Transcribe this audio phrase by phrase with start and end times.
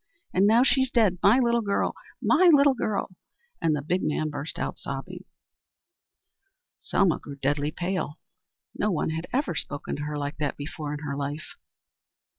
[0.33, 1.19] And now she's dead.
[1.21, 1.93] My little girl,
[2.23, 3.11] my little girl!"
[3.61, 5.25] And the big man burst out sobbing.
[6.79, 8.17] Selma grew deadly pale.
[8.75, 11.53] No one had ever spoken to her like that before in her life.